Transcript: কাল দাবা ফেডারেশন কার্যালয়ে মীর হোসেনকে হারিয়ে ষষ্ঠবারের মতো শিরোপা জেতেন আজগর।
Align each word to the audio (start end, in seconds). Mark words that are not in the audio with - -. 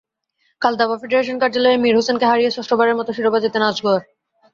কাল 0.61 0.73
দাবা 0.77 0.95
ফেডারেশন 1.01 1.37
কার্যালয়ে 1.39 1.81
মীর 1.83 1.95
হোসেনকে 1.97 2.25
হারিয়ে 2.27 2.55
ষষ্ঠবারের 2.57 2.97
মতো 2.99 3.11
শিরোপা 3.13 3.39
জেতেন 3.43 3.63
আজগর। 3.69 3.99